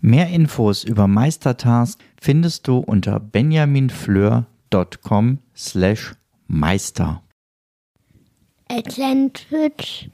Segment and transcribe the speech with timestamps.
[0.00, 6.14] Mehr Infos über Meistertask findest du unter benjaminfleur.com slash
[6.46, 7.22] meister.
[8.68, 10.10] Atlantic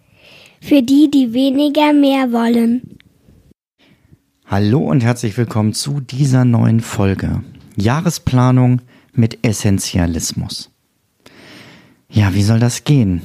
[0.61, 2.99] für die, die weniger mehr wollen.
[4.47, 7.43] Hallo und herzlich willkommen zu dieser neuen Folge.
[7.77, 10.71] Jahresplanung mit Essentialismus.
[12.09, 13.23] Ja, wie soll das gehen?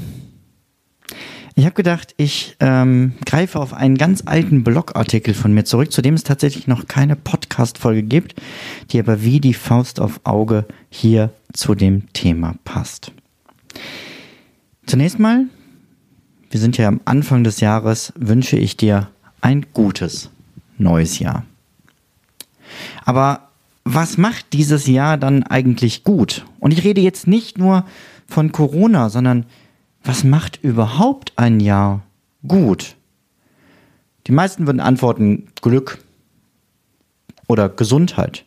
[1.57, 6.03] Ich habe gedacht, ich ähm, greife auf einen ganz alten Blogartikel von mir zurück, zu
[6.03, 8.39] dem es tatsächlich noch keine Podcast-Folge gibt,
[8.91, 13.11] die aber wie die Faust auf Auge hier zu dem Thema passt.
[14.85, 15.45] Zunächst mal,
[16.51, 19.09] wir sind ja am Anfang des Jahres, wünsche ich dir
[19.41, 20.29] ein gutes
[20.77, 21.43] neues Jahr.
[23.03, 23.47] Aber
[23.83, 26.45] was macht dieses Jahr dann eigentlich gut?
[26.59, 27.83] Und ich rede jetzt nicht nur
[28.27, 29.47] von Corona, sondern
[30.07, 32.03] was macht überhaupt ein Jahr
[32.47, 32.95] gut?
[34.25, 35.99] Die meisten würden antworten Glück
[37.47, 38.45] oder Gesundheit.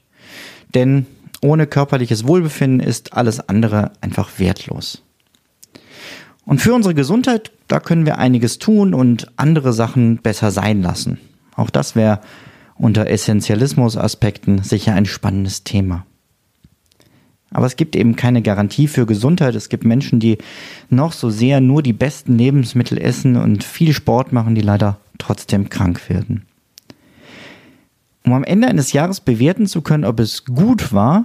[0.74, 1.06] Denn
[1.42, 5.02] ohne körperliches Wohlbefinden ist alles andere einfach wertlos.
[6.44, 11.18] Und für unsere Gesundheit, da können wir einiges tun und andere Sachen besser sein lassen.
[11.56, 12.20] Auch das wäre
[12.74, 16.06] unter Essentialismus-Aspekten sicher ein spannendes Thema.
[17.50, 19.54] Aber es gibt eben keine Garantie für Gesundheit.
[19.54, 20.38] Es gibt Menschen, die
[20.88, 25.68] noch so sehr nur die besten Lebensmittel essen und viel Sport machen, die leider trotzdem
[25.68, 26.46] krank werden.
[28.24, 31.24] Um am Ende eines Jahres bewerten zu können, ob es gut war,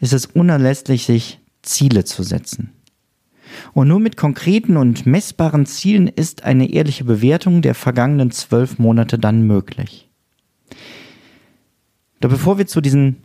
[0.00, 2.72] ist es unerlässlich, sich Ziele zu setzen.
[3.72, 9.18] Und nur mit konkreten und messbaren Zielen ist eine ehrliche Bewertung der vergangenen zwölf Monate
[9.18, 10.08] dann möglich.
[12.20, 13.24] Doch bevor wir zu diesen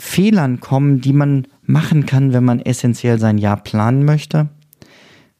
[0.00, 4.48] Fehlern kommen, die man machen kann, wenn man essentiell sein Jahr planen möchte,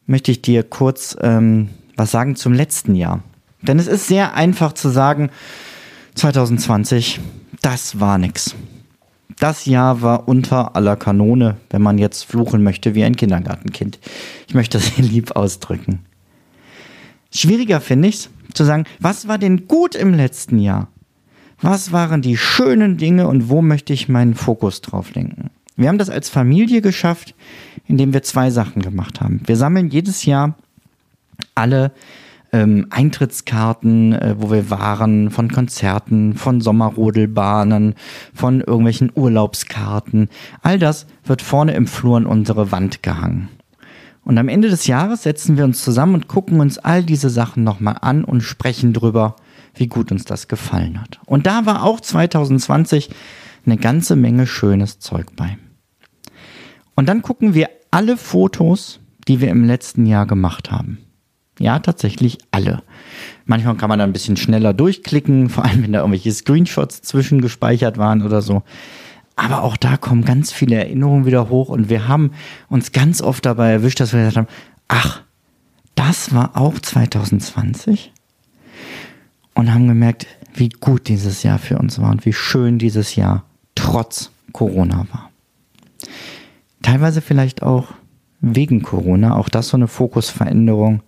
[0.06, 3.22] möchte ich dir kurz ähm, was sagen zum letzten Jahr.
[3.62, 5.30] Denn es ist sehr einfach zu sagen,
[6.14, 7.20] 2020,
[7.62, 8.54] das war nix.
[9.38, 13.98] Das Jahr war unter aller Kanone, wenn man jetzt fluchen möchte wie ein Kindergartenkind.
[14.46, 16.00] Ich möchte das hier lieb ausdrücken.
[17.32, 20.88] Schwieriger finde ich es, zu sagen, was war denn gut im letzten Jahr?
[21.62, 25.50] Was waren die schönen Dinge und wo möchte ich meinen Fokus drauf lenken?
[25.76, 27.34] Wir haben das als Familie geschafft,
[27.86, 29.40] indem wir zwei Sachen gemacht haben.
[29.44, 30.54] Wir sammeln jedes Jahr
[31.54, 31.92] alle
[32.52, 37.94] ähm, Eintrittskarten, äh, wo wir waren, von Konzerten, von Sommerrodelbahnen,
[38.34, 40.28] von irgendwelchen Urlaubskarten.
[40.62, 43.48] All das wird vorne im Flur an unsere Wand gehangen.
[44.24, 47.64] Und am Ende des Jahres setzen wir uns zusammen und gucken uns all diese Sachen
[47.64, 49.36] nochmal an und sprechen drüber,
[49.74, 51.20] wie gut uns das gefallen hat.
[51.26, 53.10] Und da war auch 2020
[53.66, 55.58] eine ganze Menge schönes Zeug bei.
[56.94, 60.98] Und dann gucken wir alle Fotos, die wir im letzten Jahr gemacht haben.
[61.58, 62.82] Ja, tatsächlich alle.
[63.44, 67.98] Manchmal kann man da ein bisschen schneller durchklicken, vor allem wenn da irgendwelche Screenshots zwischengespeichert
[67.98, 68.62] waren oder so.
[69.36, 72.32] Aber auch da kommen ganz viele Erinnerungen wieder hoch und wir haben
[72.68, 74.48] uns ganz oft dabei erwischt, dass wir gesagt haben,
[74.88, 75.22] ach,
[75.94, 78.12] das war auch 2020?
[79.54, 83.44] Und haben gemerkt, wie gut dieses Jahr für uns war und wie schön dieses Jahr
[83.74, 85.30] trotz Corona war.
[86.82, 87.88] Teilweise vielleicht auch
[88.40, 91.02] wegen Corona, auch das so eine Fokusveränderung.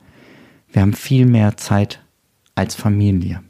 [0.70, 2.02] Wir haben viel mehr Zeit
[2.54, 3.42] als Familie.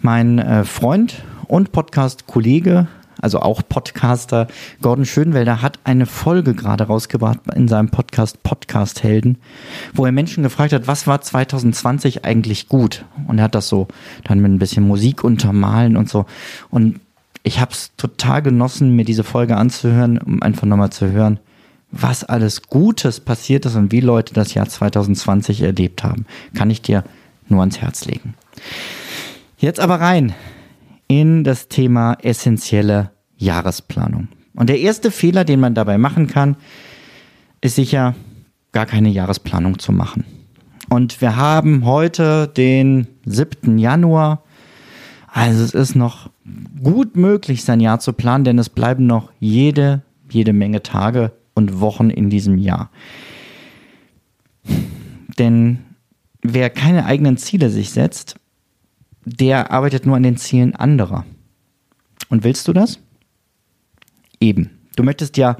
[0.00, 2.88] Mein äh, Freund und Podcast-Kollege
[3.20, 4.46] also auch Podcaster,
[4.82, 9.38] Gordon Schönwelder hat eine Folge gerade rausgebracht in seinem Podcast Podcast Helden,
[9.94, 13.04] wo er Menschen gefragt hat, was war 2020 eigentlich gut?
[13.26, 13.88] Und er hat das so
[14.24, 16.26] dann mit ein bisschen Musik untermalen und so.
[16.70, 17.00] Und
[17.42, 21.38] ich habe es total genossen, mir diese Folge anzuhören, um einfach nochmal zu hören,
[21.92, 26.26] was alles Gutes passiert ist und wie Leute das Jahr 2020 erlebt haben.
[26.54, 27.04] Kann ich dir
[27.48, 28.34] nur ans Herz legen.
[29.58, 30.34] Jetzt aber rein
[31.08, 34.28] in das Thema essentielle Jahresplanung.
[34.54, 36.56] Und der erste Fehler, den man dabei machen kann,
[37.60, 38.14] ist sicher,
[38.72, 40.24] gar keine Jahresplanung zu machen.
[40.88, 43.78] Und wir haben heute den 7.
[43.78, 44.42] Januar.
[45.32, 46.30] Also es ist noch
[46.82, 51.80] gut möglich, sein Jahr zu planen, denn es bleiben noch jede, jede Menge Tage und
[51.80, 52.90] Wochen in diesem Jahr.
[55.38, 55.78] Denn
[56.42, 58.36] wer keine eigenen Ziele sich setzt,
[59.26, 61.26] der arbeitet nur an den Zielen anderer.
[62.30, 63.00] Und willst du das?
[64.40, 64.70] Eben.
[64.94, 65.58] Du möchtest ja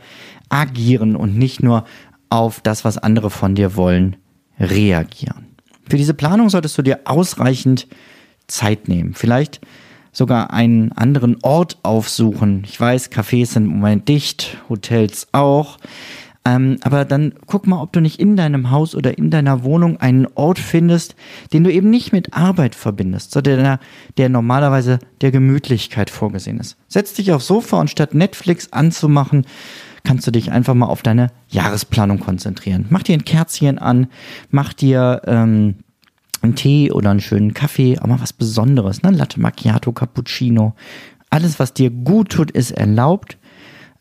[0.49, 1.85] agieren und nicht nur
[2.31, 4.17] auf das, was andere von dir wollen,
[4.59, 5.47] reagieren.
[5.89, 7.87] Für diese Planung solltest du dir ausreichend
[8.47, 9.15] Zeit nehmen.
[9.15, 9.61] Vielleicht
[10.13, 12.63] sogar einen anderen Ort aufsuchen.
[12.67, 15.79] Ich weiß, Cafés sind im Moment dicht, Hotels auch.
[16.47, 19.97] Ähm, aber dann guck mal, ob du nicht in deinem Haus oder in deiner Wohnung
[19.97, 21.17] einen Ort findest,
[21.53, 23.81] den du eben nicht mit Arbeit verbindest, sondern der,
[24.17, 26.77] der normalerweise der Gemütlichkeit vorgesehen ist.
[26.87, 29.45] Setz dich aufs Sofa und statt Netflix anzumachen,
[30.05, 32.87] kannst du dich einfach mal auf deine Jahresplanung konzentrieren.
[32.91, 34.07] Mach dir ein Kerzchen an,
[34.51, 35.75] mach dir ähm,
[36.43, 39.11] einen Tee oder einen schönen Kaffee, aber was Besonderes, ne?
[39.11, 40.77] Latte Macchiato, Cappuccino.
[41.29, 43.37] Alles, was dir gut tut, ist erlaubt,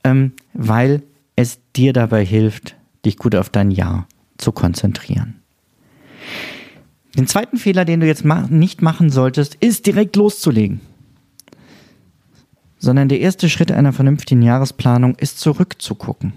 [0.04, 1.02] ähm, weil
[1.76, 2.76] dir dabei hilft,
[3.06, 4.08] dich gut auf dein Jahr
[4.38, 5.42] zu konzentrieren.
[7.16, 10.82] Den zweiten Fehler, den du jetzt nicht machen solltest, ist direkt loszulegen.
[12.78, 16.34] Sondern der erste Schritt einer vernünftigen Jahresplanung ist zurückzugucken.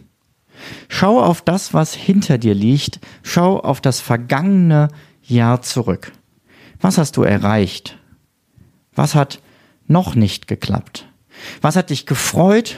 [0.88, 3.00] Schau auf das, was hinter dir liegt.
[3.23, 4.88] Schau auf das vergangene
[5.23, 6.12] Jahr zurück.
[6.81, 7.99] Was hast du erreicht?
[8.94, 9.40] Was hat
[9.87, 11.08] noch nicht geklappt?
[11.61, 12.76] Was hat dich gefreut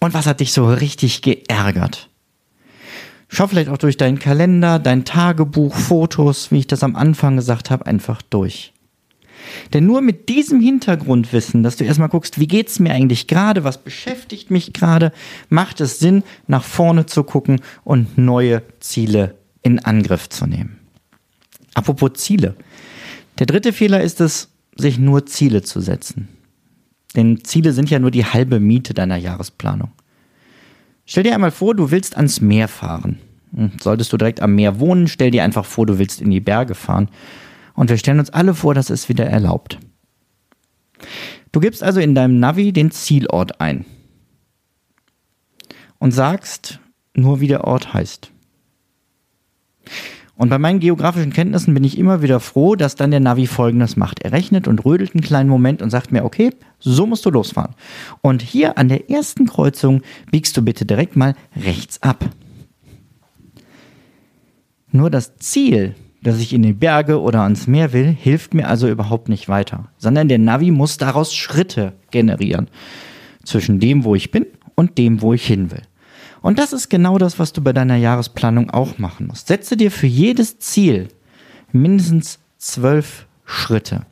[0.00, 2.08] und was hat dich so richtig geärgert?
[3.28, 7.70] Schau vielleicht auch durch deinen Kalender, dein Tagebuch, Fotos, wie ich das am Anfang gesagt
[7.70, 8.72] habe, einfach durch.
[9.72, 13.78] Denn nur mit diesem Hintergrundwissen, dass du erstmal guckst, wie geht's mir eigentlich gerade, was
[13.78, 15.12] beschäftigt mich gerade,
[15.48, 20.78] macht es Sinn, nach vorne zu gucken und neue Ziele in Angriff zu nehmen.
[21.74, 22.56] Apropos Ziele.
[23.38, 26.28] Der dritte Fehler ist es, sich nur Ziele zu setzen.
[27.14, 29.92] Denn Ziele sind ja nur die halbe Miete deiner Jahresplanung.
[31.06, 33.18] Stell dir einmal vor, du willst ans Meer fahren.
[33.54, 36.40] Hm, solltest du direkt am Meer wohnen, stell dir einfach vor, du willst in die
[36.40, 37.08] Berge fahren.
[37.74, 39.78] Und wir stellen uns alle vor, das ist wieder erlaubt.
[41.52, 43.84] Du gibst also in deinem Navi den Zielort ein
[45.98, 46.80] und sagst
[47.14, 48.30] nur, wie der Ort heißt.
[50.36, 53.96] Und bei meinen geografischen Kenntnissen bin ich immer wieder froh, dass dann der Navi folgendes
[53.96, 54.20] macht.
[54.20, 57.74] Er rechnet und rödelt einen kleinen Moment und sagt mir, okay, so musst du losfahren.
[58.20, 62.28] Und hier an der ersten Kreuzung biegst du bitte direkt mal rechts ab.
[64.92, 68.88] Nur das Ziel, dass ich in die Berge oder ans Meer will, hilft mir also
[68.88, 72.68] überhaupt nicht weiter, sondern der Navi muss daraus Schritte generieren
[73.44, 75.82] zwischen dem, wo ich bin und dem, wo ich hin will.
[76.42, 79.48] Und das ist genau das, was du bei deiner Jahresplanung auch machen musst.
[79.48, 81.08] Setze dir für jedes Ziel
[81.72, 84.06] mindestens zwölf Schritte.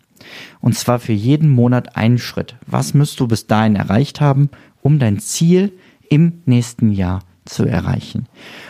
[0.61, 2.57] Und zwar für jeden Monat einen Schritt.
[2.67, 4.51] Was müsst du bis dahin erreicht haben,
[4.81, 5.73] um dein Ziel
[6.09, 8.27] im nächsten Jahr zu erreichen?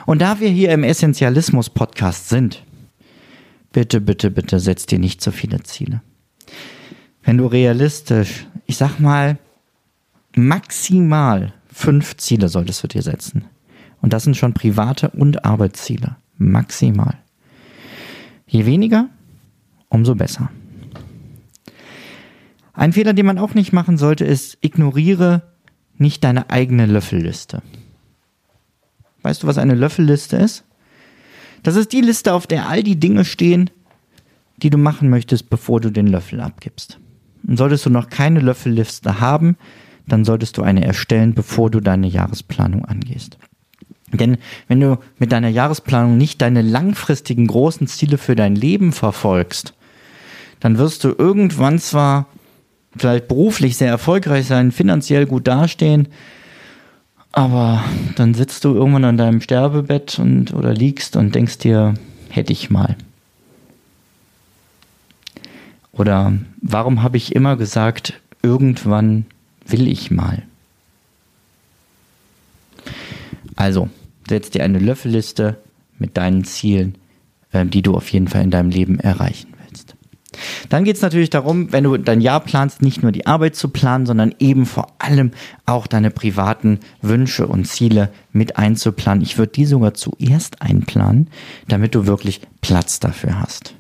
[0.07, 2.65] Und da wir hier im Essentialismus-Podcast sind,
[3.73, 6.03] bitte, bitte, bitte setz dir nicht zu viele Ziele.
[7.23, 9.39] Wenn du realistisch, ich sag mal,
[10.35, 13.47] maximal fünf Ziele solltest du dir setzen.
[14.01, 16.17] Und das sind schon private und Arbeitsziele.
[16.39, 17.19] Maximal.
[18.47, 19.09] Je weniger,
[19.89, 20.51] umso besser.
[22.73, 25.43] Ein Fehler, den man auch nicht machen sollte, ist, ignoriere
[25.97, 27.63] nicht deine eigene Löffelliste.
[29.23, 30.65] Weißt du, was eine Löffelliste ist?
[31.63, 33.71] Das ist die Liste, auf der all die Dinge stehen,
[34.59, 36.99] die du machen möchtest, bevor du den Löffel abgibst.
[37.47, 39.57] Und solltest du noch keine Löffelliste haben,
[40.07, 43.39] dann solltest du eine erstellen, bevor du deine Jahresplanung angehst.
[44.13, 49.75] Denn wenn du mit deiner Jahresplanung nicht deine langfristigen großen Ziele für dein Leben verfolgst,
[50.61, 52.27] dann wirst du irgendwann zwar
[52.97, 56.09] vielleicht beruflich sehr erfolgreich sein, finanziell gut dastehen,
[57.33, 57.83] aber
[58.15, 61.95] dann sitzt du irgendwann an deinem Sterbebett und oder liegst und denkst dir,
[62.29, 62.97] hätte ich mal.
[65.91, 69.27] Oder warum habe ich immer gesagt, irgendwann
[69.67, 70.43] will ich mal?
[73.57, 73.89] Also,
[74.29, 75.59] setz dir eine Löffelliste
[75.99, 76.97] mit deinen Zielen,
[77.53, 79.95] äh, die du auf jeden Fall in deinem Leben erreichen willst.
[80.69, 83.69] Dann geht es natürlich darum, wenn du dein Jahr planst, nicht nur die Arbeit zu
[83.69, 85.31] planen, sondern eben vor allem
[85.67, 89.23] auch deine privaten Wünsche und Ziele mit einzuplanen.
[89.23, 91.29] Ich würde die sogar zuerst einplanen,
[91.69, 93.75] damit du wirklich Platz dafür hast.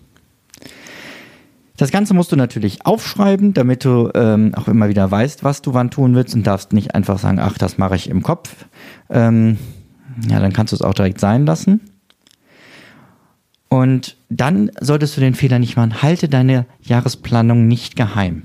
[1.84, 5.74] Das Ganze musst du natürlich aufschreiben, damit du ähm, auch immer wieder weißt, was du
[5.74, 8.64] wann tun willst und darfst nicht einfach sagen, ach, das mache ich im Kopf.
[9.10, 9.58] Ähm,
[10.26, 11.82] ja, dann kannst du es auch direkt sein lassen.
[13.68, 16.00] Und dann solltest du den Fehler nicht machen.
[16.00, 18.44] Halte deine Jahresplanung nicht geheim.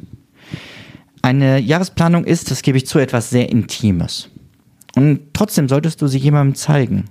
[1.22, 4.27] Eine Jahresplanung ist, das gebe ich zu, etwas sehr Intimes.
[4.98, 7.05] Und trotzdem solltest du sie jemandem zeigen.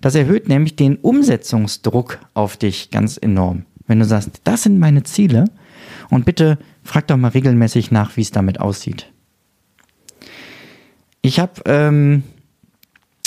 [0.00, 3.64] Das erhöht nämlich den Umsetzungsdruck auf dich ganz enorm.
[3.86, 5.44] Wenn du sagst, das sind meine Ziele
[6.10, 9.12] und bitte frag doch mal regelmäßig nach, wie es damit aussieht.
[11.22, 12.22] Ich habe ähm,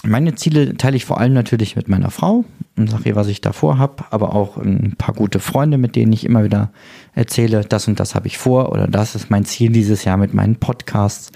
[0.04, 2.46] meine Ziele teile ich vor allem natürlich mit meiner Frau
[2.78, 6.14] und sage ihr, was ich davor habe, aber auch ein paar gute Freunde, mit denen
[6.14, 6.72] ich immer wieder
[7.14, 10.34] erzähle, das und das habe ich vor oder das ist mein Ziel dieses Jahr mit
[10.34, 11.32] meinen Podcasts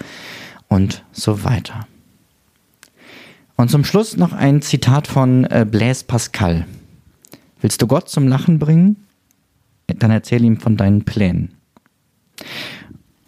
[0.68, 1.86] und so weiter.
[3.56, 6.66] Und zum Schluss noch ein Zitat von äh, Blaise Pascal.
[7.60, 8.96] Willst du Gott zum Lachen bringen?
[9.86, 11.54] Dann erzähl ihm von deinen Plänen.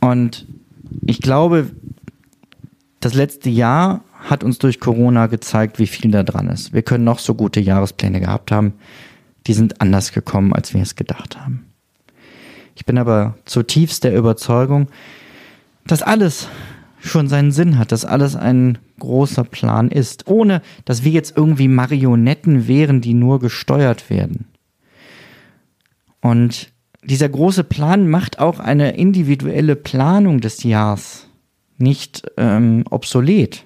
[0.00, 0.46] Und
[1.04, 1.70] ich glaube,
[3.00, 6.72] das letzte Jahr hat uns durch Corona gezeigt, wie viel da dran ist.
[6.72, 8.74] Wir können noch so gute Jahrespläne gehabt haben.
[9.46, 11.66] Die sind anders gekommen, als wir es gedacht haben.
[12.74, 14.88] Ich bin aber zutiefst der Überzeugung,
[15.86, 16.48] dass alles
[17.00, 21.68] schon seinen Sinn hat, dass alles ein großer Plan ist, ohne dass wir jetzt irgendwie
[21.68, 24.46] Marionetten wären, die nur gesteuert werden.
[26.26, 26.72] Und
[27.04, 31.28] dieser große Plan macht auch eine individuelle Planung des Jahres
[31.78, 33.64] nicht ähm, obsolet.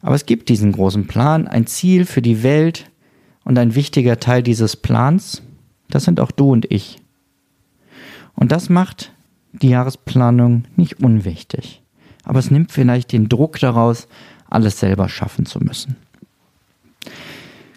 [0.00, 2.90] Aber es gibt diesen großen Plan, ein Ziel für die Welt
[3.44, 5.42] und ein wichtiger Teil dieses Plans,
[5.90, 6.96] das sind auch du und ich.
[8.34, 9.12] Und das macht
[9.52, 11.82] die Jahresplanung nicht unwichtig.
[12.24, 14.08] Aber es nimmt vielleicht den Druck daraus,
[14.48, 15.96] alles selber schaffen zu müssen.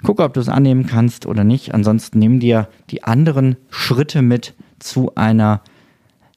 [0.03, 1.73] Guck, ob du es annehmen kannst oder nicht.
[1.73, 5.61] Ansonsten nimm dir die anderen Schritte mit zu einer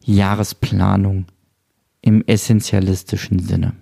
[0.02, 1.26] Jahresplanung
[2.00, 3.73] im essentialistischen Sinne.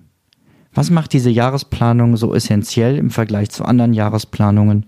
[0.72, 4.86] Was macht diese Jahresplanung so essentiell im Vergleich zu anderen Jahresplanungen?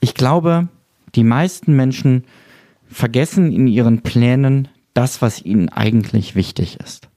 [0.00, 0.68] Ich glaube,
[1.14, 2.24] die meisten Menschen
[2.86, 7.08] vergessen in ihren Plänen das, was ihnen eigentlich wichtig ist.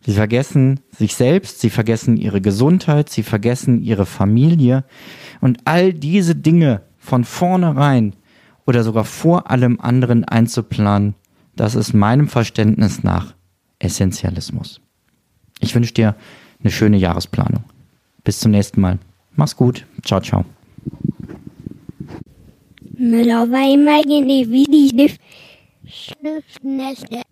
[0.00, 4.84] Sie vergessen sich selbst, sie vergessen ihre Gesundheit, sie vergessen ihre Familie
[5.40, 8.14] und all diese Dinge von vornherein
[8.66, 11.14] oder sogar vor allem anderen einzuplanen,
[11.56, 13.34] das ist meinem Verständnis nach
[13.78, 14.80] Essentialismus.
[15.60, 16.14] Ich wünsche dir
[16.60, 17.64] eine schöne Jahresplanung.
[18.24, 18.98] Bis zum nächsten Mal.
[19.34, 19.86] Mach's gut.
[20.04, 20.44] Ciao, ciao.
[22.98, 25.16] War immer wie die
[25.86, 27.22] Schnüffneste.